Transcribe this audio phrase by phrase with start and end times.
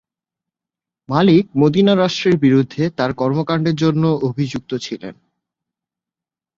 [1.09, 5.15] মালিক Medina রাষ্ট্রের বিরুদ্ধে তার কর্মকাণ্ডের জন্য অভিযুক্ত ছিলেন।